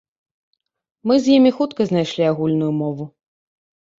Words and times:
Мы 1.09 1.15
з 1.25 1.35
імі 1.41 1.51
хутка 1.59 1.81
знайшлі 1.89 2.23
агульную 2.31 2.71
мову. 2.81 3.05